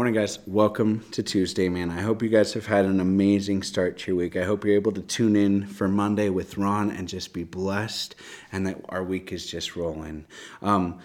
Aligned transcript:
Morning, 0.00 0.14
guys. 0.14 0.38
Welcome 0.46 1.04
to 1.10 1.22
Tuesday, 1.22 1.68
man. 1.68 1.90
I 1.90 2.00
hope 2.00 2.22
you 2.22 2.30
guys 2.30 2.54
have 2.54 2.64
had 2.64 2.86
an 2.86 3.00
amazing 3.00 3.62
start 3.62 3.98
to 3.98 4.12
your 4.12 4.16
week. 4.16 4.34
I 4.34 4.44
hope 4.44 4.64
you're 4.64 4.74
able 4.74 4.92
to 4.92 5.02
tune 5.02 5.36
in 5.36 5.66
for 5.66 5.88
Monday 5.88 6.30
with 6.30 6.56
Ron 6.56 6.90
and 6.90 7.06
just 7.06 7.34
be 7.34 7.44
blessed 7.44 8.14
and 8.50 8.66
that 8.66 8.80
our 8.88 9.04
week 9.04 9.30
is 9.30 9.44
just 9.44 9.76
rolling. 9.76 10.24
Um, 10.62 11.00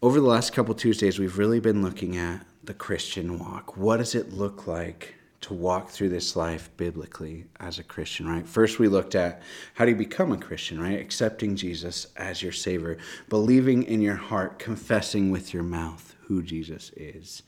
over 0.00 0.18
the 0.18 0.26
last 0.26 0.54
couple 0.54 0.74
Tuesdays, 0.74 1.18
we've 1.18 1.36
really 1.36 1.60
been 1.60 1.82
looking 1.82 2.16
at 2.16 2.46
the 2.64 2.72
Christian 2.72 3.38
walk. 3.38 3.76
What 3.76 3.98
does 3.98 4.14
it 4.14 4.32
look 4.32 4.66
like 4.66 5.14
to 5.42 5.52
walk 5.52 5.90
through 5.90 6.08
this 6.08 6.34
life 6.34 6.70
biblically 6.78 7.44
as 7.60 7.78
a 7.78 7.84
Christian, 7.84 8.26
right? 8.26 8.48
First, 8.48 8.78
we 8.78 8.88
looked 8.88 9.14
at 9.14 9.42
how 9.74 9.84
do 9.84 9.90
you 9.90 9.96
become 9.98 10.32
a 10.32 10.38
Christian, 10.38 10.80
right? 10.80 10.98
Accepting 10.98 11.54
Jesus 11.54 12.06
as 12.16 12.42
your 12.42 12.52
Savior, 12.52 12.96
believing 13.28 13.82
in 13.82 14.00
your 14.00 14.16
heart, 14.16 14.58
confessing 14.58 15.30
with 15.30 15.52
your 15.52 15.64
mouth 15.64 16.14
who 16.28 16.42
Jesus 16.42 16.92
is. 16.94 17.42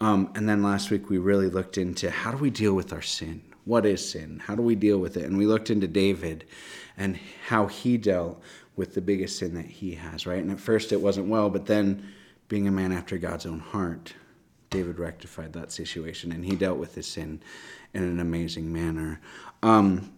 Um, 0.00 0.32
and 0.34 0.48
then 0.48 0.62
last 0.62 0.90
week 0.90 1.10
we 1.10 1.18
really 1.18 1.48
looked 1.48 1.76
into 1.76 2.10
how 2.10 2.30
do 2.30 2.38
we 2.38 2.50
deal 2.50 2.72
with 2.72 2.92
our 2.92 3.02
sin? 3.02 3.42
What 3.66 3.84
is 3.84 4.06
sin? 4.06 4.42
How 4.46 4.54
do 4.54 4.62
we 4.62 4.74
deal 4.74 4.98
with 4.98 5.18
it? 5.18 5.24
And 5.24 5.36
we 5.36 5.46
looked 5.46 5.68
into 5.70 5.86
David 5.86 6.46
and 6.96 7.18
how 7.46 7.66
he 7.66 7.98
dealt 7.98 8.42
with 8.76 8.94
the 8.94 9.02
biggest 9.02 9.38
sin 9.38 9.54
that 9.54 9.66
he 9.66 9.94
has, 9.94 10.26
right? 10.26 10.42
And 10.42 10.50
at 10.50 10.58
first 10.58 10.90
it 10.90 11.00
wasn't 11.00 11.28
well, 11.28 11.50
but 11.50 11.66
then 11.66 12.12
being 12.48 12.66
a 12.66 12.72
man 12.72 12.92
after 12.92 13.18
God's 13.18 13.46
own 13.46 13.60
heart, 13.60 14.14
David 14.70 14.98
rectified 14.98 15.52
that 15.52 15.70
situation 15.70 16.32
and 16.32 16.44
he 16.44 16.56
dealt 16.56 16.78
with 16.78 16.94
his 16.94 17.06
sin 17.06 17.42
in 17.92 18.02
an 18.02 18.20
amazing 18.20 18.72
manner. 18.72 19.20
Um, 19.62 20.12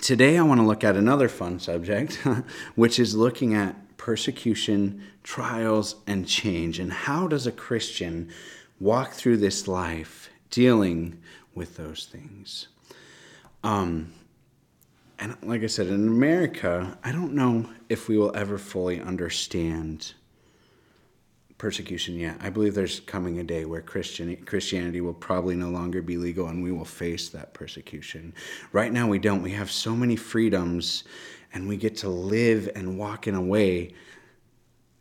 today 0.00 0.36
I 0.36 0.42
want 0.42 0.60
to 0.60 0.66
look 0.66 0.84
at 0.84 0.94
another 0.94 1.28
fun 1.28 1.58
subject, 1.58 2.14
which 2.74 2.98
is 2.98 3.16
looking 3.16 3.54
at 3.54 3.89
persecution, 4.00 5.02
trials, 5.22 5.96
and 6.06 6.26
change. 6.26 6.78
And 6.78 6.90
how 6.90 7.28
does 7.28 7.46
a 7.46 7.52
Christian 7.52 8.30
walk 8.80 9.12
through 9.12 9.36
this 9.36 9.68
life 9.68 10.30
dealing 10.48 11.20
with 11.54 11.76
those 11.76 12.06
things? 12.06 12.68
Um, 13.62 14.14
and 15.18 15.36
like 15.42 15.62
I 15.62 15.66
said, 15.66 15.88
in 15.88 16.08
America, 16.08 16.96
I 17.04 17.12
don't 17.12 17.34
know 17.34 17.68
if 17.90 18.08
we 18.08 18.16
will 18.16 18.34
ever 18.34 18.56
fully 18.56 19.02
understand 19.02 20.14
persecution 21.58 22.14
yet. 22.14 22.38
I 22.40 22.48
believe 22.48 22.74
there's 22.74 23.00
coming 23.00 23.38
a 23.38 23.44
day 23.44 23.66
where 23.66 23.82
Christian 23.82 24.34
Christianity 24.46 25.02
will 25.02 25.12
probably 25.12 25.56
no 25.56 25.68
longer 25.68 26.00
be 26.00 26.16
legal 26.16 26.48
and 26.48 26.62
we 26.62 26.72
will 26.72 26.86
face 26.86 27.28
that 27.28 27.52
persecution. 27.52 28.32
Right 28.72 28.94
now 28.94 29.06
we 29.06 29.18
don't. 29.18 29.42
We 29.42 29.50
have 29.50 29.70
so 29.70 29.94
many 29.94 30.16
freedoms 30.16 31.04
and 31.52 31.68
we 31.68 31.76
get 31.76 31.96
to 31.98 32.08
live 32.08 32.70
and 32.74 32.98
walk 32.98 33.26
in 33.26 33.34
a 33.34 33.40
way 33.40 33.94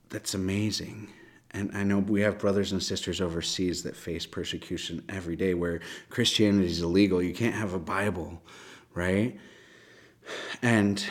that's 0.09 0.33
amazing. 0.33 1.09
And 1.51 1.71
I 1.73 1.83
know 1.83 1.99
we 1.99 2.21
have 2.21 2.37
brothers 2.37 2.71
and 2.71 2.81
sisters 2.81 3.21
overseas 3.21 3.83
that 3.83 3.95
face 3.95 4.25
persecution 4.25 5.03
every 5.09 5.35
day 5.35 5.53
where 5.53 5.79
Christianity 6.09 6.67
is 6.67 6.81
illegal. 6.81 7.21
You 7.21 7.33
can't 7.33 7.55
have 7.55 7.73
a 7.73 7.79
Bible, 7.79 8.41
right? 8.93 9.37
And 10.61 11.03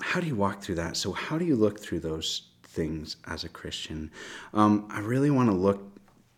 how 0.00 0.20
do 0.20 0.26
you 0.26 0.36
walk 0.36 0.62
through 0.62 0.76
that? 0.76 0.96
So, 0.96 1.12
how 1.12 1.36
do 1.36 1.44
you 1.44 1.56
look 1.56 1.78
through 1.78 2.00
those 2.00 2.48
things 2.62 3.16
as 3.26 3.44
a 3.44 3.48
Christian? 3.50 4.10
Um, 4.54 4.88
I 4.90 5.00
really 5.00 5.30
want 5.30 5.50
to 5.50 5.54
look 5.54 5.82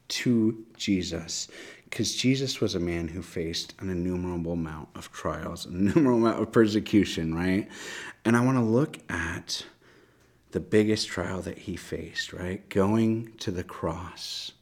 to 0.08 0.64
Jesus 0.76 1.48
because 1.92 2.14
Jesus 2.14 2.58
was 2.58 2.74
a 2.74 2.80
man 2.80 3.08
who 3.08 3.20
faced 3.20 3.74
an 3.78 3.90
innumerable 3.90 4.52
amount 4.52 4.88
of 4.94 5.12
trials, 5.12 5.66
an 5.66 5.74
innumerable 5.88 6.26
amount 6.26 6.40
of 6.40 6.50
persecution, 6.50 7.34
right? 7.34 7.68
And 8.24 8.34
I 8.34 8.42
want 8.42 8.56
to 8.56 8.64
look 8.64 8.96
at 9.10 9.66
the 10.52 10.60
biggest 10.60 11.08
trial 11.08 11.42
that 11.42 11.58
he 11.58 11.76
faced, 11.76 12.32
right? 12.32 12.66
Going 12.70 13.34
to 13.40 13.50
the 13.50 13.62
cross. 13.62 14.52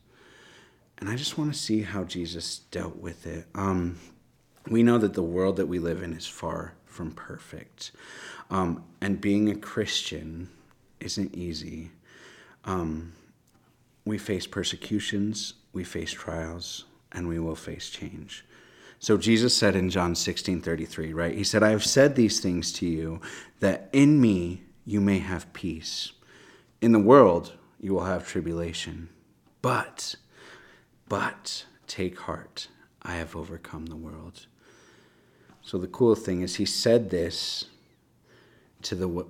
And 0.99 1.09
I 1.09 1.15
just 1.15 1.38
want 1.38 1.53
to 1.53 1.59
see 1.59 1.82
how 1.82 2.03
Jesus 2.03 2.62
dealt 2.72 2.97
with 2.97 3.28
it. 3.28 3.47
Um, 3.54 4.00
we 4.69 4.83
know 4.83 4.99
that 4.99 5.15
the 5.15 5.22
world 5.22 5.56
that 5.59 5.66
we 5.66 5.78
live 5.78 6.03
in 6.03 6.12
is 6.12 6.27
far 6.27 6.75
from 6.87 7.12
perfect. 7.12 7.93
Um, 8.50 8.83
and 9.00 9.21
being 9.21 9.49
a 9.49 9.54
Christian 9.54 10.50
isn't 10.99 11.33
easy. 11.33 11.93
Um, 12.65 13.12
we 14.04 14.19
face 14.19 14.49
persecutions, 14.49 15.54
we 15.72 15.84
face 15.84 16.10
trials, 16.10 16.87
and 17.12 17.28
we 17.28 17.38
will 17.38 17.56
face 17.56 17.88
change. 17.91 18.44
So 18.98 19.16
Jesus 19.16 19.56
said 19.56 19.76
in 19.76 19.88
John 19.88 20.15
16 20.15 20.60
33, 20.60 21.12
right? 21.15 21.34
He 21.34 21.44
said, 21.44 21.62
I 21.62 21.71
have 21.71 21.84
said 21.84 22.15
these 22.15 22.41
things 22.41 22.72
to 22.75 22.87
you 22.87 23.21
that 23.60 23.88
in 23.93 24.21
me 24.21 24.62
you 24.84 25.00
may 25.00 25.19
have 25.19 25.53
peace. 25.53 26.12
In 26.81 26.93
the 26.93 26.98
world 26.98 27.54
you 27.81 27.94
will 27.94 28.04
have 28.04 28.28
tribulation. 28.28 29.09
But, 29.62 30.16
but 31.09 31.65
take 31.87 32.21
heart, 32.21 32.69
I 33.03 33.15
have 33.15 33.34
overcome 33.34 33.87
the 33.87 33.97
world. 33.97 34.47
So 35.62 35.78
the 35.78 35.87
cool 35.87 36.15
thing 36.15 36.42
is 36.42 36.56
he 36.56 36.65
said 36.65 37.10
this 37.10 37.66
to 38.82 38.94
the 38.94 39.27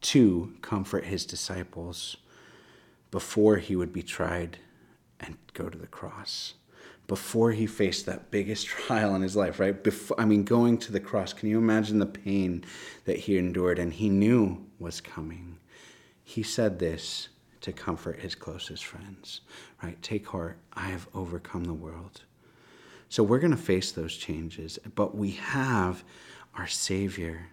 to 0.00 0.54
comfort 0.62 1.04
his 1.04 1.26
disciples 1.26 2.16
before 3.10 3.56
he 3.56 3.76
would 3.76 3.92
be 3.92 4.02
tried 4.02 4.58
and 5.18 5.36
go 5.52 5.68
to 5.68 5.76
the 5.76 5.86
cross 5.86 6.54
before 7.10 7.50
he 7.50 7.66
faced 7.66 8.06
that 8.06 8.30
biggest 8.30 8.66
trial 8.68 9.16
in 9.16 9.22
his 9.22 9.34
life, 9.34 9.58
right? 9.58 9.82
Before, 9.82 10.18
I 10.20 10.24
mean, 10.24 10.44
going 10.44 10.78
to 10.78 10.92
the 10.92 11.00
cross, 11.00 11.32
can 11.32 11.48
you 11.48 11.58
imagine 11.58 11.98
the 11.98 12.06
pain 12.06 12.64
that 13.04 13.18
he 13.18 13.36
endured 13.36 13.80
and 13.80 13.92
he 13.92 14.08
knew 14.08 14.64
was 14.78 15.00
coming? 15.00 15.58
He 16.22 16.44
said 16.44 16.78
this 16.78 17.28
to 17.62 17.72
comfort 17.72 18.20
his 18.20 18.36
closest 18.36 18.84
friends, 18.84 19.40
right? 19.82 20.00
Take 20.02 20.28
heart, 20.28 20.58
I 20.72 20.82
have 20.82 21.08
overcome 21.12 21.64
the 21.64 21.74
world. 21.74 22.22
So 23.08 23.24
we're 23.24 23.40
going 23.40 23.50
to 23.50 23.56
face 23.56 23.90
those 23.90 24.16
changes, 24.16 24.78
but 24.94 25.16
we 25.16 25.32
have 25.32 26.04
our 26.54 26.68
Savior 26.68 27.48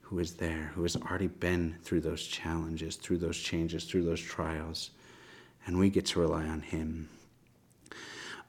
who 0.00 0.20
is 0.20 0.34
there, 0.34 0.70
who 0.76 0.84
has 0.84 0.94
already 0.94 1.26
been 1.26 1.74
through 1.82 2.02
those 2.02 2.24
challenges, 2.24 2.94
through 2.94 3.18
those 3.18 3.36
changes, 3.36 3.82
through 3.82 4.04
those 4.04 4.20
trials, 4.20 4.90
and 5.66 5.76
we 5.76 5.90
get 5.90 6.06
to 6.06 6.20
rely 6.20 6.46
on 6.46 6.60
Him. 6.60 7.08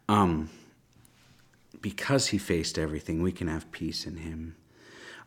Um, 0.10 0.50
because 1.82 2.28
he 2.28 2.38
faced 2.38 2.78
everything, 2.78 3.22
we 3.22 3.32
can 3.32 3.48
have 3.48 3.72
peace 3.72 4.06
in 4.06 4.18
him. 4.18 4.56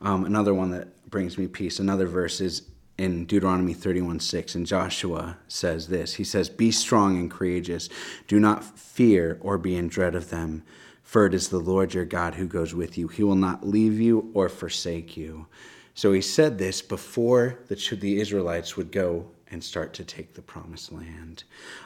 Um, 0.01 0.25
another 0.25 0.55
one 0.55 0.71
that 0.71 1.11
brings 1.11 1.37
me 1.37 1.47
peace, 1.47 1.79
another 1.79 2.07
verse 2.07 2.41
is 2.41 2.63
in 3.01 3.25
Deuteronomy 3.25 3.73
31 3.73 4.21
6, 4.21 4.55
and 4.55 4.67
Joshua 4.67 5.39
says 5.49 5.89
this 5.89 6.15
He 6.15 6.25
says, 6.25 6.49
Be 6.51 6.71
strong 6.71 7.19
and 7.19 7.31
courageous. 7.31 7.89
Do 8.29 8.39
not 8.39 8.65
fear 8.79 9.39
or 9.41 9.59
be 9.59 9.75
in 9.77 9.89
dread 9.89 10.15
of 10.15 10.31
them, 10.31 10.63
for 11.03 11.25
it 11.25 11.35
is 11.35 11.49
the 11.49 11.59
Lord 11.59 11.95
your 11.95 12.05
God 12.05 12.35
who 12.35 12.47
goes 12.47 12.75
with 12.75 12.99
you. 12.99 13.09
He 13.09 13.23
will 13.23 13.37
not 13.37 13.67
leave 13.67 13.99
you 13.99 14.31
or 14.35 14.49
forsake 14.49 15.17
you. 15.17 15.47
So 15.95 16.13
he 16.13 16.21
said 16.21 16.59
this 16.59 16.83
before 16.83 17.59
the, 17.69 17.97
the 17.99 18.21
Israelites 18.21 18.77
would 18.77 18.93
go 18.93 19.31
and 19.51 19.63
start 19.63 19.93
to 19.95 20.05
take 20.05 20.35
the 20.35 20.43
promised 20.43 20.93
land. 20.93 21.45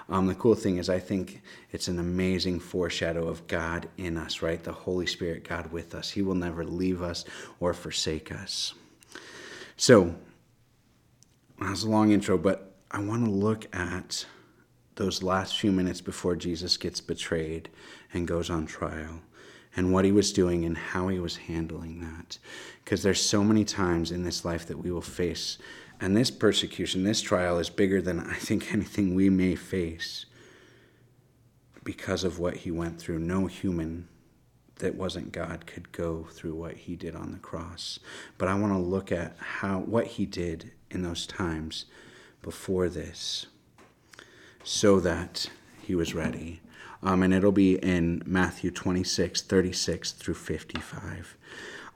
Um, 0.09 0.27
the 0.27 0.35
cool 0.35 0.55
thing 0.55 0.77
is, 0.77 0.89
I 0.89 0.99
think 0.99 1.43
it's 1.73 1.89
an 1.89 1.99
amazing 1.99 2.61
foreshadow 2.61 3.27
of 3.27 3.47
God 3.47 3.89
in 3.97 4.17
us, 4.17 4.43
right? 4.43 4.63
The 4.63 4.73
Holy 4.73 5.07
Spirit, 5.07 5.49
God 5.49 5.73
with 5.73 5.95
us. 5.95 6.11
He 6.11 6.23
will 6.23 6.35
never 6.35 6.65
leave 6.65 7.03
us 7.03 7.25
or 7.61 7.73
forsake 7.73 8.33
us. 8.33 8.75
So, 9.77 10.15
that 11.61 11.71
was 11.71 11.85
a 11.85 11.91
long 11.91 12.11
intro, 12.13 12.37
but 12.37 12.75
I 12.91 13.01
want 13.01 13.25
to 13.25 13.31
look 13.31 13.75
at 13.75 14.27
those 14.97 15.23
last 15.23 15.59
few 15.59 15.73
minutes 15.73 16.01
before 16.01 16.37
Jesus 16.37 16.77
gets 16.77 17.01
betrayed 17.01 17.69
and 18.13 18.29
goes 18.29 18.51
on 18.51 18.67
trial 18.67 19.21
and 19.77 19.93
what 19.93 20.05
he 20.05 20.13
was 20.13 20.33
doing 20.33 20.65
and 20.65 20.77
how 20.77 21.09
he 21.09 21.19
was 21.19 21.37
handling 21.37 22.01
that. 22.01 22.39
Because 22.85 23.03
there's 23.03 23.21
so 23.21 23.43
many 23.43 23.65
times 23.65 24.13
in 24.13 24.23
this 24.23 24.45
life 24.45 24.67
that 24.67 24.79
we 24.79 24.91
will 24.91 25.01
face 25.01 25.59
and 26.01 26.17
this 26.17 26.31
persecution, 26.31 27.05
this 27.05 27.21
trial 27.21 27.59
is 27.59 27.71
bigger 27.71 28.01
than 28.03 28.21
I 28.21 28.35
think 28.35 28.73
anything 28.73 29.15
we 29.15 29.31
may 29.31 29.55
face 29.55 30.27
because 31.83 32.25
of 32.25 32.39
what 32.39 32.59
he 32.59 32.71
went 32.71 32.99
through. 32.99 33.19
No 33.19 33.47
human 33.47 34.09
that 34.77 34.95
wasn't 34.95 35.33
God 35.33 35.67
could 35.67 35.93
go 35.93 36.27
through 36.31 36.55
what 36.55 36.75
he 36.75 36.97
did 36.97 37.15
on 37.15 37.33
the 37.33 37.39
cross. 37.39 38.01
But 38.39 38.49
I 38.49 38.55
want 38.55 38.73
to 38.73 38.79
look 38.79 39.13
at 39.13 39.37
how 39.39 39.79
what 39.81 40.07
he 40.07 40.27
did 40.27 40.73
in 40.91 41.03
those 41.03 41.27
times 41.27 41.85
before 42.43 42.89
this 42.89 43.47
so 44.63 44.99
that 45.01 45.49
he 45.83 45.95
was 45.95 46.15
ready. 46.15 46.61
Um, 47.03 47.23
and 47.23 47.35
it'll 47.35 47.53
be 47.53 47.77
in 47.77 48.23
Matthew 48.25 48.71
26, 48.71 49.43
36 49.43 50.13
through 50.13 50.35
55. 50.35 51.37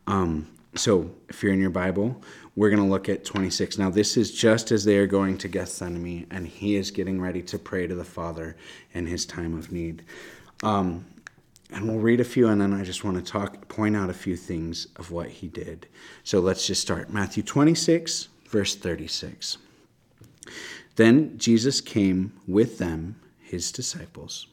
Um, 0.06 0.48
so 0.74 1.10
if 1.28 1.42
you're 1.42 1.52
in 1.52 1.60
your 1.60 1.70
Bible, 1.70 2.22
we're 2.54 2.70
going 2.70 2.82
to 2.82 2.88
look 2.88 3.08
at 3.08 3.24
26. 3.24 3.78
Now, 3.78 3.90
this 3.90 4.16
is 4.16 4.34
just 4.34 4.70
as 4.70 4.84
they 4.84 4.98
are 4.98 5.06
going 5.06 5.38
to 5.38 5.48
Gethsemane, 5.48 6.26
and 6.30 6.46
he 6.46 6.76
is 6.76 6.90
getting 6.90 7.20
ready 7.20 7.42
to 7.42 7.58
pray 7.58 7.86
to 7.86 7.94
the 7.94 8.04
Father 8.04 8.56
in 8.92 9.06
his 9.06 9.24
time 9.24 9.56
of 9.56 9.72
need. 9.72 10.04
Um, 10.62 11.06
and 11.70 11.86
we'll 11.86 11.98
read 11.98 12.20
a 12.20 12.24
few, 12.24 12.48
and 12.48 12.60
then 12.60 12.72
I 12.72 12.82
just 12.82 13.04
want 13.04 13.16
to 13.16 13.32
talk, 13.32 13.68
point 13.68 13.96
out 13.96 14.10
a 14.10 14.14
few 14.14 14.36
things 14.36 14.88
of 14.96 15.10
what 15.10 15.28
he 15.28 15.48
did. 15.48 15.86
So 16.24 16.40
let's 16.40 16.66
just 16.66 16.80
start. 16.80 17.10
Matthew 17.10 17.42
26, 17.42 18.28
verse 18.48 18.74
36. 18.74 19.58
Then 20.96 21.38
Jesus 21.38 21.80
came 21.80 22.32
with 22.46 22.78
them, 22.78 23.20
his 23.40 23.70
disciples, 23.70 24.48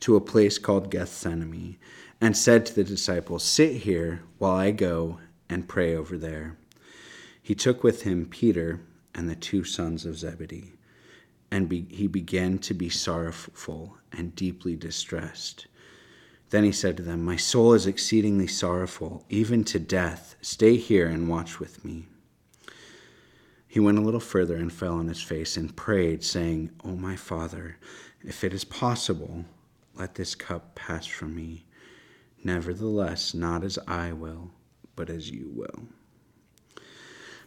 to 0.00 0.16
a 0.16 0.20
place 0.20 0.58
called 0.58 0.90
Gethsemane 0.90 1.76
and 2.20 2.36
said 2.36 2.64
to 2.66 2.74
the 2.74 2.84
disciples, 2.84 3.42
Sit 3.42 3.82
here 3.82 4.22
while 4.38 4.54
I 4.54 4.70
go 4.70 5.18
and 5.48 5.68
pray 5.68 5.94
over 5.94 6.16
there. 6.16 6.56
He 7.42 7.54
took 7.54 7.84
with 7.84 8.02
him 8.02 8.26
Peter 8.26 8.80
and 9.14 9.28
the 9.28 9.36
two 9.36 9.64
sons 9.64 10.06
of 10.06 10.18
Zebedee, 10.18 10.72
and 11.50 11.68
be, 11.68 11.86
he 11.90 12.06
began 12.06 12.58
to 12.58 12.74
be 12.74 12.88
sorrowful 12.88 13.98
and 14.12 14.34
deeply 14.34 14.76
distressed. 14.76 15.66
Then 16.50 16.64
he 16.64 16.72
said 16.72 16.96
to 16.96 17.02
them, 17.02 17.24
My 17.24 17.36
soul 17.36 17.74
is 17.74 17.86
exceedingly 17.86 18.46
sorrowful, 18.46 19.24
even 19.28 19.64
to 19.64 19.78
death. 19.78 20.36
Stay 20.40 20.76
here 20.76 21.08
and 21.08 21.28
watch 21.28 21.58
with 21.58 21.84
me. 21.84 22.06
He 23.66 23.80
went 23.80 23.98
a 23.98 24.02
little 24.02 24.20
further 24.20 24.54
and 24.54 24.72
fell 24.72 24.94
on 24.94 25.08
his 25.08 25.20
face 25.20 25.56
and 25.56 25.74
prayed, 25.74 26.22
saying, 26.22 26.70
O 26.84 26.90
oh, 26.90 26.96
my 26.96 27.16
Father, 27.16 27.76
if 28.22 28.44
it 28.44 28.54
is 28.54 28.64
possible, 28.64 29.44
let 29.96 30.14
this 30.14 30.34
cup 30.34 30.76
pass 30.76 31.06
from 31.06 31.34
me. 31.34 31.64
Nevertheless, 32.44 33.34
not 33.34 33.64
as 33.64 33.78
I 33.88 34.12
will, 34.12 34.50
but 34.96 35.10
as 35.10 35.30
you 35.30 35.50
will. 35.54 35.84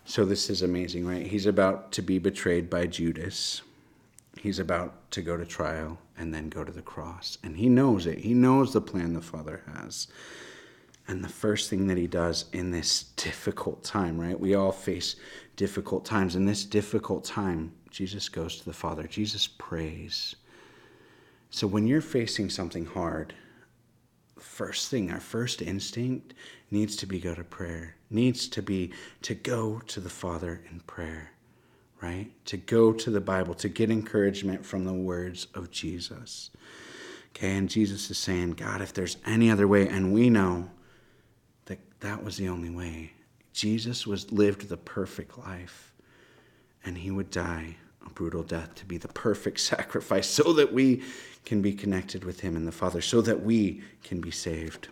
So 0.06 0.24
this 0.24 0.50
is 0.50 0.62
amazing, 0.62 1.06
right? 1.06 1.28
He's 1.28 1.46
about 1.46 1.92
to 1.94 2.02
be 2.02 2.18
betrayed 2.18 2.70
by 2.70 2.88
Judas. 2.88 3.62
He's 4.40 4.60
about 4.60 5.12
to 5.12 5.22
go 5.22 5.36
to 5.36 5.46
trial 5.46 5.98
and 6.18 6.34
then 6.34 6.50
go 6.50 6.64
to 6.64 6.72
the 6.72 6.82
cross. 6.82 7.38
And 7.44 7.58
he 7.58 7.68
knows 7.68 8.06
it. 8.06 8.20
He 8.20 8.34
knows 8.34 8.72
the 8.72 8.82
plan 8.82 9.14
the 9.14 9.22
Father 9.22 9.64
has. 9.74 10.08
And 11.08 11.24
the 11.24 11.30
first 11.30 11.70
thing 11.70 11.88
that 11.88 11.98
he 11.98 12.08
does 12.08 12.46
in 12.54 12.72
this 12.72 13.04
difficult 13.16 13.84
time, 13.84 14.20
right? 14.20 14.40
We 14.40 14.56
all 14.56 14.72
face 14.72 15.16
difficult 15.56 16.06
times. 16.06 16.36
In 16.36 16.46
this 16.46 16.66
difficult 16.66 17.26
time, 17.26 17.74
Jesus 17.90 18.30
goes 18.30 18.58
to 18.58 18.66
the 18.66 18.74
Father. 18.74 19.04
Jesus 19.04 19.48
prays. 19.48 20.36
So 21.50 21.68
when 21.68 21.88
you're 21.88 22.02
facing 22.02 22.50
something 22.50 22.86
hard, 22.86 23.34
first 24.48 24.90
thing, 24.90 25.12
our 25.12 25.20
first 25.20 25.62
instinct 25.62 26.34
needs 26.72 26.96
to 26.98 27.06
be 27.06 27.20
go 27.20 27.36
to 27.36 27.44
prayer, 27.44 27.96
needs 28.10 28.48
to 28.50 28.62
be 28.62 28.92
to 29.22 29.36
go 29.36 29.80
to 29.88 30.00
the 30.00 30.10
Father 30.10 30.62
in 30.72 30.80
prayer, 30.82 31.32
right? 32.02 32.32
To 32.46 32.58
go 32.58 32.92
to 32.94 33.12
the 33.12 33.22
Bible, 33.22 33.54
to 33.56 33.70
get 33.70 33.92
encouragement 33.92 34.66
from 34.66 34.86
the 34.86 34.94
words 34.94 35.48
of 35.54 35.72
Jesus. 35.72 36.50
Okay, 37.30 37.56
and 37.56 37.70
Jesus 37.70 38.10
is 38.10 38.18
saying, 38.18 38.54
God, 38.54 38.82
if 38.82 38.94
there's 38.94 39.18
any 39.26 39.52
other 39.52 39.68
way, 39.68 39.88
and 39.88 40.12
we 40.14 40.30
know 40.30 40.70
that 41.66 41.80
that 42.00 42.24
was 42.24 42.38
the 42.38 42.50
only 42.50 42.70
way. 42.70 43.12
Jesus 43.54 44.08
was 44.08 44.32
lived 44.32 44.70
the 44.70 44.78
perfect 44.78 45.38
life, 45.38 45.94
and 46.84 46.98
he 46.98 47.12
would 47.12 47.30
die 47.30 47.78
brutal 48.15 48.44
death 48.44 48.75
to 48.75 48.86
be 48.86 48.98
the 48.98 49.07
perfect 49.07 49.59
sacrifice 49.74 50.27
so 50.27 50.54
that 50.54 50.74
we 50.74 51.04
can 51.45 51.62
be 51.62 51.74
connected 51.74 52.24
with 52.24 52.42
him 52.42 52.56
and 52.56 52.68
the 52.68 52.71
Father, 52.71 53.01
so 53.01 53.21
that 53.21 53.42
we 53.42 53.81
can 54.04 54.19
be 54.19 54.31
saved. 54.31 54.89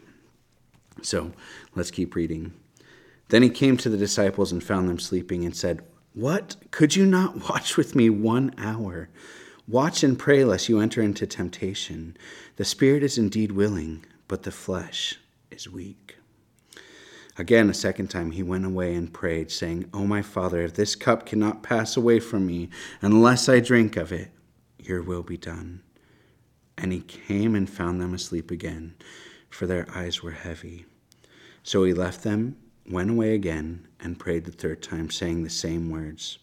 So 1.02 1.34
let's 1.76 1.92
keep 1.92 2.16
reading. 2.16 2.54
Then 3.30 3.42
he 3.42 3.50
came 3.50 3.76
to 3.78 3.90
the 3.90 3.98
disciples 3.98 4.52
and 4.52 4.64
found 4.64 4.88
them 4.88 5.00
sleeping 5.00 5.44
and 5.44 5.56
said, 5.56 5.82
What? 6.14 6.56
Could 6.72 6.96
you 6.96 7.06
not 7.06 7.50
watch 7.50 7.76
with 7.76 7.96
me 7.96 8.10
one 8.10 8.54
hour? 8.58 9.10
Watch 9.68 10.04
and 10.04 10.18
pray 10.18 10.46
lest 10.46 10.70
you 10.70 10.80
enter 10.80 11.02
into 11.02 11.26
temptation. 11.26 12.16
The 12.56 12.66
spirit 12.66 13.04
is 13.04 13.18
indeed 13.18 13.52
willing, 13.52 14.06
but 14.28 14.44
the 14.44 14.52
flesh 14.52 15.20
is 15.50 15.68
weak. 15.68 16.18
Again, 17.38 17.70
a 17.70 17.74
second 17.74 18.08
time, 18.08 18.32
he 18.32 18.44
went 18.44 18.66
away 18.66 18.94
and 18.96 19.12
prayed, 19.12 19.52
saying, 19.52 19.90
O 19.94 20.06
my 20.06 20.22
Father, 20.22 20.62
if 20.62 20.74
this 20.74 20.96
cup 20.96 21.26
cannot 21.26 21.64
pass 21.64 21.98
away 21.98 22.20
from 22.20 22.46
me 22.46 22.70
unless 23.02 23.50
I 23.50 23.60
drink 23.60 23.98
of 23.98 24.14
it, 24.14 24.32
your 24.80 25.02
will 25.04 25.24
be 25.24 25.38
done. 25.38 25.82
And 26.78 26.94
he 26.94 27.02
came 27.02 27.54
and 27.56 27.70
found 27.70 28.00
them 28.00 28.14
asleep 28.14 28.52
again, 28.52 28.96
for 29.50 29.68
their 29.68 29.86
eyes 29.94 30.24
were 30.24 30.32
heavy. 30.32 30.86
So 31.62 31.84
he 31.84 31.94
left 31.94 32.24
them, 32.24 32.56
went 32.90 33.10
away 33.10 33.34
again, 33.34 33.88
and 34.00 34.20
prayed 34.20 34.46
the 34.46 34.52
third 34.52 34.82
time, 34.82 35.10
saying 35.10 35.44
the 35.44 35.50
same 35.50 35.90
words. 35.90 36.38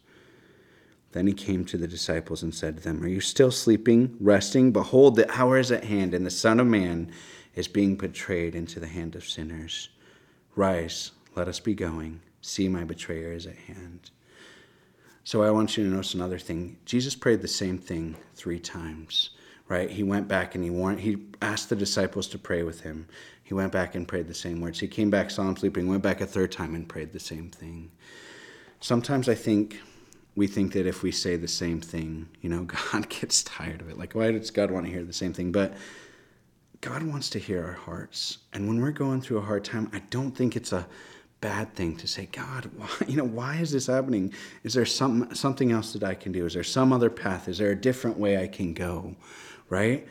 Then 1.13 1.27
he 1.27 1.33
came 1.33 1.65
to 1.67 1.79
the 1.79 1.87
disciples 1.87 2.43
and 2.43 2.55
said 2.55 2.77
to 2.77 2.83
them, 2.83 3.03
Are 3.03 3.09
you 3.09 3.21
still 3.21 3.51
sleeping, 3.51 4.17
resting? 4.19 4.73
Behold, 4.73 5.17
the 5.17 5.31
hour 5.31 5.59
is 5.59 5.71
at 5.71 5.85
hand, 5.85 6.13
and 6.13 6.27
the 6.27 6.31
Son 6.31 6.61
of 6.61 6.67
Man 6.67 7.13
is 7.55 7.69
being 7.69 7.97
betrayed 7.97 8.55
into 8.55 8.81
the 8.81 8.87
hand 8.87 9.15
of 9.15 9.25
sinners. 9.25 9.91
Rise, 10.55 11.13
let 11.35 11.49
us 11.49 11.61
be 11.61 11.75
going. 11.75 12.21
See, 12.41 12.69
my 12.69 12.85
betrayer 12.85 13.33
is 13.33 13.47
at 13.47 13.57
hand. 13.57 14.11
So 15.25 15.43
I 15.43 15.51
want 15.51 15.77
you 15.77 15.85
to 15.85 15.91
notice 15.91 16.15
another 16.15 16.39
thing. 16.39 16.77
Jesus 16.85 17.15
prayed 17.15 17.43
the 17.43 17.49
same 17.49 17.79
thing 17.79 18.17
three 18.35 18.59
times, 18.59 19.31
right? 19.69 19.89
He 19.89 20.03
went 20.03 20.29
back 20.29 20.55
and 20.55 20.65
he 20.65 20.71
warned, 20.71 21.01
he 21.01 21.19
asked 21.41 21.71
the 21.71 21.77
disciples 21.77 22.27
to 22.29 22.39
pray 22.39 22.65
with 22.65 22.81
him. 22.81 23.07
He 23.45 23.55
went 23.55 23.73
back 23.73 23.95
and 23.95 24.07
prayed 24.07 24.29
the 24.29 24.35
same 24.35 24.61
words. 24.61 24.81
He 24.81 24.89
came 24.89 25.11
back, 25.11 25.31
saw 25.31 25.49
him 25.49 25.57
sleeping, 25.57 25.87
went 25.87 26.03
back 26.03 26.21
a 26.21 26.27
third 26.27 26.53
time 26.53 26.75
and 26.75 26.89
prayed 26.89 27.13
the 27.13 27.21
same 27.21 27.51
thing. 27.51 27.91
Sometimes 28.81 29.29
I 29.29 29.35
think 29.35 29.81
we 30.35 30.47
think 30.47 30.73
that 30.73 30.87
if 30.87 31.03
we 31.03 31.13
say 31.13 31.37
the 31.37 31.49
same 31.49 31.81
thing, 31.81 32.29
you 32.41 32.49
know, 32.51 32.65
God 32.93 33.09
gets 33.09 33.43
tired 33.43 33.81
of 33.81 33.89
it. 33.89 33.99
Like, 33.99 34.15
why 34.15 34.33
does 34.33 34.51
God 34.51 34.71
want 34.71 34.87
to 34.87 34.93
hear 34.93 35.05
the 35.05 35.13
same 35.13 35.33
thing? 35.33 35.53
But 35.53 35.75
God 36.83 37.05
wants 37.05 37.31
to 37.31 37.39
hear 37.39 37.65
our 37.65 37.73
hearts. 37.73 38.39
And 38.53 38.67
when 38.67 38.81
we're 38.81 38.91
going 38.91 39.21
through 39.21 39.39
a 39.39 39.43
hard 39.43 39.65
time, 39.65 39.89
I 39.93 40.01
don't 40.11 40.33
think 40.33 40.57
it's 40.57 40.73
a 40.73 40.87
bad 41.41 41.75
thing 41.75 41.97
to 41.97 42.09
say, 42.09 42.27
God, 42.27 42.71
why, 42.77 42.89
you 43.07 43.17
know, 43.17 43.25
why 43.25 43.57
is 43.57 43.71
this 43.71 43.87
happening? 43.87 44.35
Is 44.65 44.75
there 44.75 44.85
some, 44.85 45.33
something 45.35 45.71
else 45.71 45.93
that 45.95 46.03
I 46.03 46.15
can 46.15 46.33
do? 46.33 46.45
Is 46.45 46.55
there 46.55 46.65
some 46.65 46.93
other 46.93 47.09
path? 47.09 47.49
Is 47.49 47.59
there 47.59 47.71
a 47.71 47.77
different 47.77 48.19
way 48.19 48.37
I 48.37 48.49
can 48.49 48.75
go? 48.75 49.15
Right? 49.71 50.07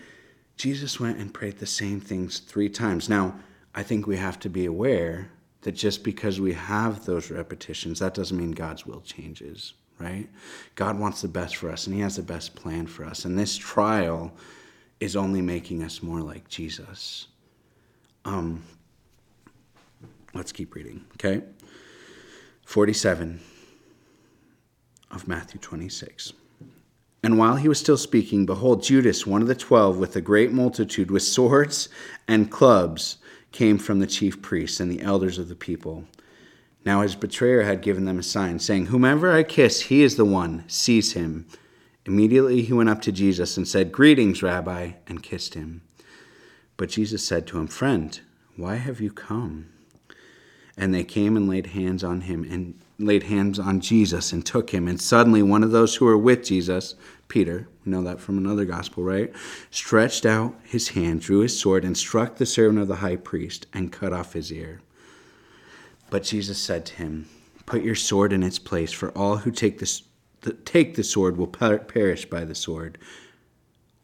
Jesus 0.55 0.99
went 0.99 1.17
and 1.19 1.33
prayed 1.33 1.59
the 1.59 1.65
same 1.65 1.99
things 1.99 2.39
three 2.39 2.69
times. 2.69 3.09
Now, 3.09 3.35
I 3.75 3.83
think 3.83 4.07
we 4.07 4.15
have 4.15 4.39
to 4.39 4.49
be 4.49 4.65
aware 4.65 5.29
that 5.63 5.73
just 5.73 6.05
because 6.05 6.39
we 6.39 6.53
have 6.53 7.05
those 7.05 7.29
repetitions, 7.29 7.99
that 7.99 8.13
doesn't 8.13 8.37
mean 8.37 8.51
God's 8.51 8.85
will 8.85 9.01
changes, 9.01 9.73
right? 9.99 10.27
God 10.75 10.97
wants 10.97 11.21
the 11.21 11.27
best 11.27 11.57
for 11.57 11.69
us 11.69 11.85
and 11.85 11.95
He 11.95 12.01
has 12.01 12.15
the 12.15 12.23
best 12.23 12.55
plan 12.55 12.87
for 12.87 13.03
us. 13.03 13.25
And 13.25 13.37
this 13.37 13.57
trial 13.57 14.31
is 15.01 15.15
only 15.15 15.41
making 15.41 15.83
us 15.83 16.01
more 16.01 16.21
like 16.21 16.47
Jesus. 16.47 17.27
Um, 18.23 18.63
let's 20.33 20.51
keep 20.51 20.75
reading, 20.75 21.03
okay? 21.15 21.43
47 22.65 23.41
of 25.09 25.27
Matthew 25.27 25.59
26. 25.59 26.33
And 27.23 27.37
while 27.37 27.55
he 27.55 27.67
was 27.67 27.79
still 27.79 27.97
speaking, 27.97 28.45
behold, 28.45 28.83
Judas, 28.83 29.27
one 29.27 29.41
of 29.41 29.47
the 29.47 29.55
twelve, 29.55 29.97
with 29.97 30.15
a 30.15 30.21
great 30.21 30.51
multitude, 30.51 31.11
with 31.11 31.23
swords 31.23 31.89
and 32.27 32.49
clubs, 32.49 33.17
came 33.51 33.77
from 33.77 33.99
the 33.99 34.07
chief 34.07 34.41
priests 34.41 34.79
and 34.79 34.89
the 34.89 35.01
elders 35.01 35.37
of 35.37 35.49
the 35.49 35.55
people. 35.55 36.05
Now 36.85 37.01
his 37.01 37.15
betrayer 37.15 37.63
had 37.63 37.81
given 37.81 38.05
them 38.05 38.17
a 38.17 38.23
sign, 38.23 38.57
saying, 38.59 38.87
Whomever 38.87 39.31
I 39.31 39.43
kiss, 39.43 39.81
he 39.81 40.01
is 40.01 40.15
the 40.15 40.25
one, 40.25 40.63
seize 40.67 41.13
him. 41.13 41.45
Immediately 42.05 42.63
he 42.63 42.73
went 42.73 42.89
up 42.89 43.01
to 43.03 43.11
Jesus 43.11 43.57
and 43.57 43.67
said, 43.67 43.91
Greetings, 43.91 44.41
Rabbi, 44.41 44.93
and 45.07 45.21
kissed 45.21 45.53
him. 45.53 45.81
But 46.77 46.89
Jesus 46.89 47.25
said 47.25 47.45
to 47.47 47.59
him, 47.59 47.67
Friend, 47.67 48.19
why 48.55 48.75
have 48.75 48.99
you 48.99 49.11
come? 49.11 49.69
And 50.75 50.93
they 50.93 51.03
came 51.03 51.37
and 51.37 51.47
laid 51.47 51.67
hands 51.67 52.03
on 52.03 52.21
him 52.21 52.43
and 52.49 52.79
laid 52.97 53.23
hands 53.23 53.59
on 53.59 53.81
Jesus 53.81 54.31
and 54.31 54.45
took 54.45 54.71
him. 54.71 54.87
And 54.87 54.99
suddenly 54.99 55.43
one 55.43 55.63
of 55.63 55.71
those 55.71 55.95
who 55.95 56.05
were 56.05 56.17
with 56.17 56.43
Jesus, 56.43 56.95
Peter, 57.27 57.67
we 57.85 57.91
know 57.91 58.01
that 58.03 58.19
from 58.19 58.37
another 58.37 58.65
gospel, 58.65 59.03
right? 59.03 59.31
Stretched 59.69 60.25
out 60.25 60.55
his 60.63 60.89
hand, 60.89 61.21
drew 61.21 61.39
his 61.39 61.59
sword, 61.59 61.85
and 61.85 61.97
struck 61.97 62.35
the 62.37 62.45
servant 62.45 62.79
of 62.79 62.87
the 62.87 62.97
high 62.97 63.15
priest 63.15 63.67
and 63.73 63.91
cut 63.91 64.13
off 64.13 64.33
his 64.33 64.51
ear. 64.51 64.81
But 66.09 66.23
Jesus 66.23 66.57
said 66.57 66.85
to 66.87 66.95
him, 66.95 67.29
Put 67.65 67.83
your 67.83 67.95
sword 67.95 68.33
in 68.33 68.43
its 68.43 68.59
place, 68.59 68.91
for 68.91 69.11
all 69.11 69.37
who 69.37 69.51
take 69.51 69.79
this 69.79 70.03
that 70.41 70.65
take 70.65 70.95
the 70.95 71.03
sword 71.03 71.37
will 71.37 71.47
perish 71.47 72.25
by 72.25 72.43
the 72.43 72.55
sword? 72.55 72.97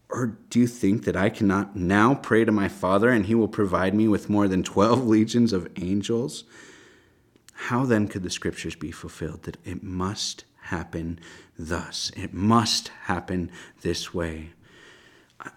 Or 0.10 0.38
do 0.50 0.60
you 0.60 0.68
think 0.68 1.04
that 1.04 1.18
I 1.18 1.30
cannot 1.30 1.76
now 1.76 2.16
pray 2.16 2.46
to 2.46 2.52
my 2.52 2.70
Father 2.70 3.10
and 3.10 3.26
he 3.26 3.36
will 3.36 3.48
provide 3.48 3.94
me 3.94 4.08
with 4.08 4.30
more 4.30 4.48
than 4.48 4.64
12 4.64 5.06
legions 5.08 5.54
of 5.54 5.70
angels? 5.76 6.46
How 7.54 7.86
then 7.86 8.08
could 8.08 8.24
the 8.24 8.30
scriptures 8.30 8.76
be 8.76 8.92
fulfilled 8.92 9.44
that 9.44 9.58
it 9.66 9.84
must 9.84 10.46
happen 10.62 11.20
thus? 11.58 12.12
It 12.16 12.34
must 12.34 12.90
happen 13.04 13.52
this 13.82 14.14
way. 14.14 14.52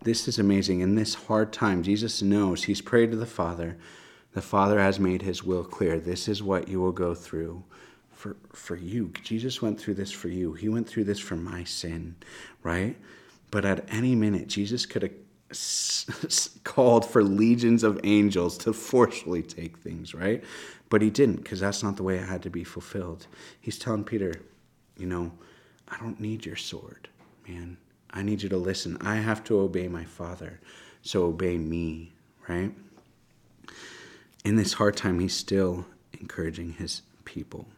This 0.00 0.28
is 0.28 0.38
amazing. 0.38 0.78
In 0.78 0.94
this 0.94 1.14
hard 1.14 1.52
time, 1.52 1.82
Jesus 1.82 2.22
knows 2.22 2.62
he's 2.62 2.80
prayed 2.80 3.10
to 3.10 3.16
the 3.16 3.26
Father. 3.26 3.76
The 4.32 4.40
Father 4.40 4.78
has 4.78 5.00
made 5.00 5.22
his 5.22 5.42
will 5.42 5.64
clear. 5.64 5.98
This 5.98 6.28
is 6.28 6.40
what 6.40 6.68
you 6.68 6.80
will 6.80 6.92
go 6.92 7.16
through 7.16 7.64
for, 8.18 8.36
for 8.52 8.74
you. 8.74 9.12
Jesus 9.22 9.62
went 9.62 9.80
through 9.80 9.94
this 9.94 10.10
for 10.10 10.26
you. 10.26 10.52
He 10.52 10.68
went 10.68 10.88
through 10.88 11.04
this 11.04 11.20
for 11.20 11.36
my 11.36 11.62
sin, 11.62 12.16
right? 12.64 12.96
But 13.52 13.64
at 13.64 13.88
any 13.92 14.16
minute, 14.16 14.48
Jesus 14.48 14.86
could 14.86 15.02
have 15.02 15.12
called 16.64 17.08
for 17.08 17.22
legions 17.22 17.84
of 17.84 18.00
angels 18.02 18.58
to 18.58 18.72
forcefully 18.72 19.42
take 19.44 19.78
things, 19.78 20.14
right? 20.14 20.42
But 20.90 21.00
he 21.00 21.10
didn't 21.10 21.36
because 21.36 21.60
that's 21.60 21.84
not 21.84 21.96
the 21.96 22.02
way 22.02 22.16
it 22.16 22.28
had 22.28 22.42
to 22.42 22.50
be 22.50 22.64
fulfilled. 22.64 23.28
He's 23.60 23.78
telling 23.78 24.02
Peter, 24.02 24.34
you 24.96 25.06
know, 25.06 25.30
I 25.86 25.96
don't 25.98 26.18
need 26.18 26.44
your 26.44 26.56
sword, 26.56 27.08
man. 27.46 27.76
I 28.10 28.22
need 28.22 28.42
you 28.42 28.48
to 28.48 28.56
listen. 28.56 28.98
I 29.00 29.16
have 29.16 29.44
to 29.44 29.60
obey 29.60 29.86
my 29.86 30.04
Father, 30.04 30.58
so 31.02 31.24
obey 31.26 31.56
me, 31.56 32.14
right? 32.48 32.72
In 34.44 34.56
this 34.56 34.72
hard 34.72 34.96
time, 34.96 35.20
he's 35.20 35.34
still 35.34 35.86
encouraging 36.18 36.72
his 36.72 37.02
people. 37.24 37.68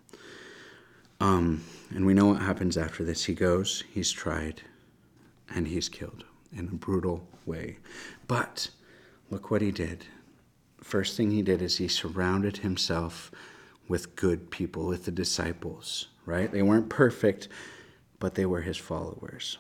Um, 1.21 1.63
and 1.95 2.07
we 2.07 2.15
know 2.15 2.29
what 2.29 2.41
happens 2.41 2.77
after 2.77 3.05
this. 3.05 3.25
He 3.25 3.35
goes, 3.35 3.85
he's 3.93 4.11
tried, 4.11 4.63
and 5.55 5.69
he's 5.69 5.89
killed 5.89 6.25
in 6.53 6.69
a 6.69 6.75
brutal 6.75 7.29
way. 7.45 7.77
But 8.27 8.71
look 9.31 9.51
what 9.51 9.63
he 9.63 9.71
did. 9.71 10.07
First 10.81 11.17
thing 11.17 11.31
he 11.31 11.43
did 11.43 11.61
is 11.61 11.77
he 11.77 11.89
surrounded 11.89 12.59
himself 12.59 13.31
with 13.87 14.17
good 14.17 14.51
people, 14.51 14.87
with 14.87 15.05
the 15.05 15.11
disciples, 15.11 16.09
right? 16.25 16.51
They 16.51 16.63
weren't 16.63 16.89
perfect, 16.89 17.49
but 18.19 18.35
they 18.35 18.47
were 18.47 18.63
his 18.63 18.79
followers. 18.79 19.59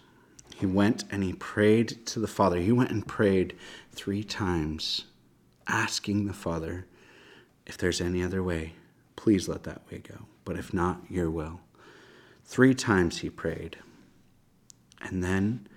He 0.57 0.67
went 0.67 1.05
and 1.11 1.23
he 1.23 1.33
prayed 1.33 2.07
to 2.07 2.21
the 2.21 2.27
Father. 2.27 2.59
He 2.59 2.73
went 2.73 2.91
and 2.91 3.07
prayed 3.07 3.57
three 3.93 4.25
times, 4.25 5.05
asking 5.67 6.27
the 6.27 6.33
Father, 6.33 6.87
if 7.67 7.77
there's 7.77 8.01
any 8.01 8.23
other 8.23 8.43
way, 8.43 8.75
please 9.21 9.49
let 9.49 9.65
that 9.65 9.83
way 9.91 9.99
go. 9.99 10.25
But 10.47 10.57
if 10.57 10.73
not, 10.73 11.03
your 11.11 11.31
will. 11.31 11.61
Three 12.43 12.75
times 12.75 13.19
he 13.19 13.29
prayed. 13.29 13.77
And 15.03 15.23
then, 15.23 15.69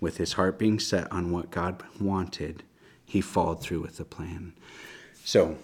with 0.00 0.16
his 0.16 0.32
heart 0.34 0.58
being 0.58 0.80
set 0.80 1.10
on 1.12 1.30
what 1.30 1.50
God 1.50 1.82
wanted, 2.00 2.62
he 3.04 3.20
followed 3.20 3.60
through 3.60 3.82
with 3.82 3.98
the 3.98 4.06
plan. 4.06 4.54
So, 5.22 5.58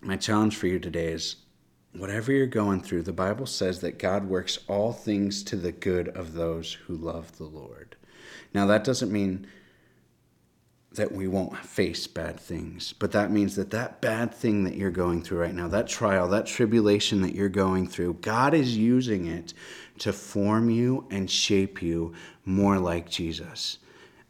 my 0.00 0.16
challenge 0.16 0.54
for 0.54 0.68
you 0.68 0.78
today 0.78 1.12
is 1.12 1.36
whatever 1.92 2.30
you're 2.30 2.46
going 2.46 2.80
through, 2.80 3.02
the 3.02 3.12
Bible 3.12 3.46
says 3.46 3.80
that 3.80 3.98
God 3.98 4.28
works 4.28 4.60
all 4.68 4.92
things 4.92 5.42
to 5.44 5.56
the 5.56 5.72
good 5.72 6.08
of 6.10 6.34
those 6.34 6.74
who 6.74 6.94
love 6.94 7.36
the 7.38 7.44
Lord. 7.44 7.96
Now, 8.54 8.66
that 8.66 8.84
doesn't 8.84 9.10
mean 9.10 9.48
that 10.96 11.12
we 11.12 11.28
won't 11.28 11.56
face 11.56 12.06
bad 12.06 12.38
things. 12.38 12.92
But 12.92 13.12
that 13.12 13.30
means 13.30 13.56
that 13.56 13.70
that 13.70 14.00
bad 14.00 14.34
thing 14.34 14.64
that 14.64 14.74
you're 14.74 14.90
going 14.90 15.22
through 15.22 15.40
right 15.40 15.54
now, 15.54 15.68
that 15.68 15.88
trial, 15.88 16.28
that 16.28 16.46
tribulation 16.46 17.22
that 17.22 17.34
you're 17.34 17.48
going 17.48 17.86
through, 17.86 18.14
God 18.14 18.54
is 18.54 18.76
using 18.76 19.26
it 19.26 19.54
to 19.98 20.12
form 20.12 20.68
you 20.70 21.06
and 21.10 21.30
shape 21.30 21.82
you 21.82 22.14
more 22.44 22.78
like 22.78 23.08
Jesus. 23.08 23.78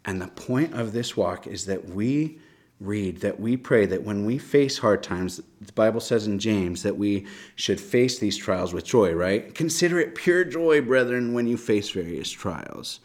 And 0.05 0.21
the 0.21 0.29
point 0.29 0.75
of 0.75 0.93
this 0.93 1.17
walk 1.17 1.47
is 1.47 1.67
that 1.67 1.89
we 1.89 2.39
read, 2.81 3.19
that 3.23 3.41
we 3.41 3.57
pray 3.57 3.87
that 3.87 4.03
when 4.03 4.25
we 4.25 4.39
face 4.39 4.79
hard 4.79 5.03
times, 5.03 5.41
the 5.61 5.73
Bible 5.73 6.01
says 6.01 6.27
in 6.27 6.39
James 6.39 6.83
that 6.83 6.97
we 6.97 7.27
should 7.55 7.81
face 7.81 8.19
these 8.19 8.37
trials 8.37 8.75
with 8.75 8.85
joy, 8.85 9.13
right? 9.13 9.55
Consider 9.55 9.99
it 9.99 10.15
pure 10.15 10.45
joy, 10.45 10.81
brethren, 10.81 11.33
when 11.33 11.47
you 11.47 11.57
face 11.57 11.91
various 11.91 12.31
trials, 12.31 13.01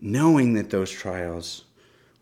knowing 0.00 0.52
that 0.54 0.70
those 0.70 0.90
trials 0.90 1.64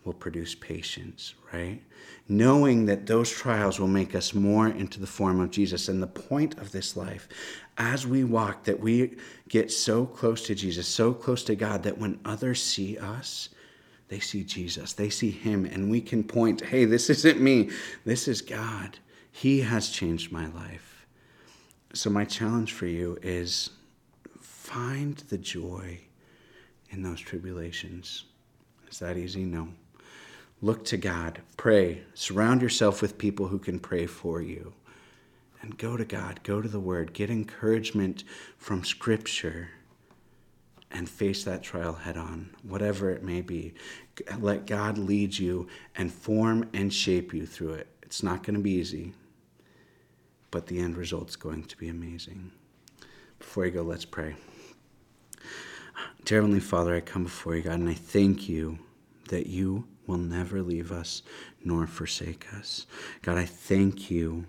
will 0.04 0.12
produce 0.12 0.54
patience, 0.54 1.34
right? 1.52 1.80
Knowing 2.28 2.87
that 2.87 3.06
those 3.06 3.30
trials 3.30 3.80
will 3.80 3.88
make 3.88 4.14
us 4.14 4.34
more 4.34 4.68
into 4.68 5.00
the 5.00 5.06
form 5.06 5.40
of 5.40 5.50
Jesus. 5.50 5.88
And 5.88 6.02
the 6.02 6.06
point 6.06 6.58
of 6.58 6.73
this 6.73 6.96
life, 6.96 7.28
as 7.78 8.06
we 8.06 8.25
walk, 8.25 8.64
that 8.64 8.78
we 8.78 9.16
get 9.49 9.70
so 9.70 10.04
close 10.04 10.46
to 10.46 10.54
Jesus, 10.54 10.87
so 10.87 11.12
close 11.12 11.42
to 11.44 11.54
God, 11.54 11.82
that 11.82 11.99
when 11.99 12.20
others 12.25 12.62
see 12.62 12.99
us, 12.99 13.49
they 14.08 14.20
see 14.20 14.44
Jesus, 14.44 14.92
they 14.92 15.08
see 15.08 15.30
Him, 15.30 15.64
and 15.64 15.90
we 15.90 16.00
can 16.00 16.23
point, 16.23 16.64
hey, 16.66 16.84
this 16.84 17.08
isn't 17.08 17.40
me, 17.40 17.70
this 18.04 18.28
is 18.28 18.42
God. 18.42 18.99
He 19.32 19.61
has 19.62 19.88
changed 19.88 20.30
my 20.30 20.46
life. 20.49 21.06
So, 21.94 22.11
my 22.11 22.25
challenge 22.25 22.73
for 22.73 22.87
you 22.87 23.18
is 23.23 23.70
find 24.40 25.16
the 25.16 25.38
joy 25.38 26.00
in 26.90 27.02
those 27.02 27.20
tribulations. 27.20 28.25
Is 28.90 28.99
that 29.00 29.16
easy? 29.16 29.44
No. 29.44 29.68
Look 30.62 30.84
to 30.87 30.96
God, 30.96 31.42
pray, 31.56 32.02
surround 32.14 32.62
yourself 32.62 33.02
with 33.02 33.18
people 33.18 33.49
who 33.49 33.58
can 33.58 33.78
pray 33.78 34.06
for 34.06 34.40
you. 34.40 34.73
And 35.61 35.78
go 35.78 35.96
to 35.96 36.04
God, 36.04 36.40
go 36.42 36.61
to 36.61 36.68
the 36.68 36.80
Word, 36.80 37.12
get 37.12 37.30
encouragement 37.30 38.25
from 38.58 38.84
Scripture, 38.84 39.70
and 40.90 41.08
face 41.08 41.42
that 41.44 41.62
trial 41.62 41.94
head 41.94 42.16
on, 42.16 42.50
whatever 42.62 43.11
it 43.11 43.23
may 43.23 43.40
be. 43.40 43.75
Let 44.38 44.66
God 44.66 44.96
lead 44.96 45.37
you 45.38 45.66
and 45.96 46.12
form 46.12 46.68
and 46.73 46.92
shape 46.92 47.34
you 47.34 47.46
through 47.46 47.75
it. 47.75 47.88
It's 48.02 48.23
not 48.23 48.42
going 48.42 48.54
to 48.54 48.61
be 48.61 48.73
easy, 48.73 49.12
but 50.50 50.66
the 50.66 50.78
end 50.78 50.96
result's 50.96 51.34
going 51.34 51.64
to 51.64 51.76
be 51.76 51.88
amazing. 51.88 52.52
Before 53.38 53.66
you 53.66 53.73
go, 53.73 53.82
let's 53.82 54.04
pray. 54.04 54.37
Dear 56.25 56.38
Heavenly 56.38 56.61
Father, 56.61 56.94
I 56.94 57.00
come 57.00 57.25
before 57.25 57.56
you, 57.56 57.62
God, 57.62 57.80
and 57.80 57.88
I 57.88 57.94
thank 57.94 58.49
you 58.49 58.78
that 59.28 59.46
you 59.46 59.84
will 60.06 60.18
never 60.18 60.62
leave 60.62 60.92
us 60.92 61.23
nor 61.64 61.87
forsake 61.87 62.46
us. 62.54 62.87
God, 63.23 63.38
I 63.38 63.44
thank 63.44 64.11
you 64.11 64.46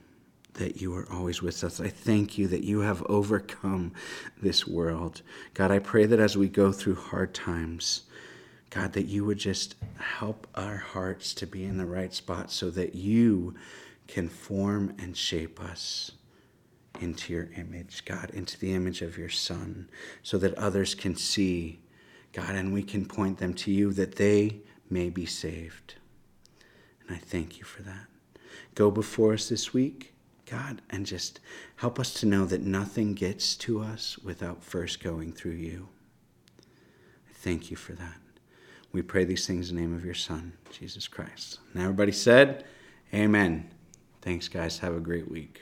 that 0.56 0.82
you 0.82 0.96
are 0.96 1.08
always 1.12 1.42
with 1.42 1.64
us. 1.64 1.80
I 1.80 1.90
thank 1.90 2.38
you 2.38 2.48
that 2.48 2.64
you 2.64 2.80
have 2.80 3.04
overcome 3.04 3.94
this 4.42 4.66
world. 4.66 5.22
God, 5.54 5.72
I 5.72 5.80
pray 5.80 6.06
that 6.06 6.20
as 6.20 6.38
we 6.38 6.48
go 6.48 6.72
through 6.72 6.96
hard 6.96 7.34
times, 7.34 8.04
God, 8.70 8.94
that 8.94 9.06
you 9.06 9.24
would 9.26 9.38
just 9.38 9.76
help 9.98 10.48
our 10.56 10.78
hearts 10.78 11.34
to 11.36 11.48
be 11.48 11.66
in 11.66 11.78
the 11.78 11.86
right 11.86 12.14
spot 12.14 12.52
so 12.52 12.70
that 12.72 12.96
you 12.96 13.56
can 14.08 14.30
form 14.30 14.94
and 15.00 15.16
shape 15.16 15.62
us 15.62 16.12
into 17.02 17.34
your 17.34 17.50
image, 17.58 18.06
God, 18.06 18.30
into 18.32 18.58
the 18.60 18.74
image 18.74 19.02
of 19.02 19.18
your 19.18 19.30
Son, 19.30 19.90
so 20.24 20.38
that 20.38 20.54
others 20.56 20.96
can 20.96 21.16
see, 21.16 21.80
God, 22.32 22.56
and 22.56 22.74
we 22.74 22.84
can 22.84 23.06
point 23.06 23.38
them 23.38 23.54
to 23.56 23.72
you 23.72 23.92
that 23.94 24.16
they 24.16 24.62
may 24.90 25.10
be 25.10 25.26
saved. 25.26 25.96
And 27.08 27.16
I 27.16 27.20
thank 27.20 27.58
you 27.58 27.64
for 27.64 27.82
that. 27.84 28.08
Go 28.74 28.92
before 28.92 29.34
us 29.34 29.50
this 29.50 29.74
week, 29.74 30.14
God, 30.50 30.82
and 30.90 31.06
just 31.06 31.40
help 31.78 32.00
us 32.00 32.14
to 32.16 32.26
know 32.26 32.46
that 32.46 32.62
nothing 32.62 33.14
gets 33.14 33.56
to 33.58 33.82
us 33.82 34.18
without 34.20 34.64
first 34.64 35.04
going 35.04 35.32
through 35.32 35.52
you. 35.54 35.90
I 36.60 37.34
thank 37.34 37.70
you 37.70 37.78
for 37.78 37.94
that. 37.94 38.18
We 38.92 39.02
pray 39.02 39.26
these 39.26 39.46
things 39.46 39.70
in 39.70 39.76
the 39.76 39.82
name 39.82 39.94
of 39.94 40.06
your 40.06 40.14
Son, 40.14 40.54
Jesus 40.72 41.08
Christ. 41.08 41.60
And 41.74 41.84
everybody 41.84 42.12
said, 42.12 42.64
Amen. 43.14 43.70
Thanks, 44.22 44.48
guys. 44.48 44.80
Have 44.80 44.96
a 44.96 45.00
great 45.00 45.30
week. 45.30 45.62